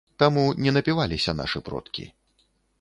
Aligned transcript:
Таму 0.21 0.45
не 0.67 0.73
напіваліся 0.77 1.37
нашы 1.43 1.63
продкі. 1.71 2.11